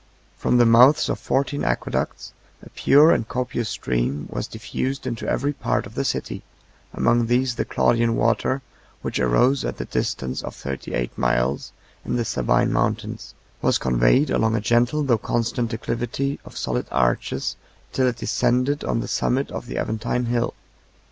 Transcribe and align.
63 0.37 0.41
From 0.41 0.57
the 0.57 0.65
mouths 0.65 1.09
of 1.09 1.19
fourteen 1.19 1.63
aqueducts, 1.63 2.33
a 2.63 2.71
pure 2.71 3.11
and 3.11 3.27
copious 3.27 3.69
stream 3.69 4.25
was 4.31 4.47
diffused 4.47 5.05
into 5.05 5.29
every 5.29 5.53
part 5.53 5.85
of 5.85 5.93
the 5.93 6.03
city; 6.03 6.41
among 6.91 7.27
these 7.27 7.53
the 7.53 7.65
Claudian 7.65 8.15
water, 8.15 8.63
which 9.03 9.19
arose 9.19 9.63
at 9.63 9.77
the 9.77 9.85
distance 9.85 10.41
of 10.41 10.55
thirty 10.55 10.95
eight 10.95 11.15
miles 11.19 11.71
in 12.03 12.15
the 12.15 12.25
Sabine 12.25 12.73
mountains, 12.73 13.35
was 13.61 13.77
conveyed 13.77 14.31
along 14.31 14.55
a 14.55 14.59
gentle 14.59 15.03
though 15.03 15.19
constant 15.19 15.69
declivity 15.69 16.39
of 16.45 16.57
solid 16.57 16.87
arches, 16.91 17.55
till 17.93 18.07
it 18.07 18.17
descended 18.17 18.83
on 18.83 19.01
the 19.01 19.07
summit 19.07 19.51
of 19.51 19.67
the 19.67 19.77
Aventine 19.77 20.25
hill. 20.25 20.55